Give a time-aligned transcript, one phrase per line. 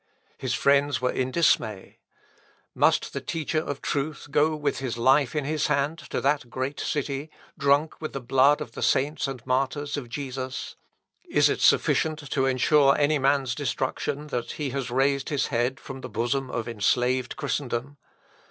[0.39, 1.99] His friends were in dismay.
[2.73, 6.79] Must the teacher of truth go with his life in his hand to that great
[6.79, 10.75] city, drunk with the blood of the saints and martyrs of Jesus?
[11.29, 16.01] Is it sufficient to ensure any man's destruction that he has raised his head from
[16.01, 17.97] the bosom of enslaved Christendom?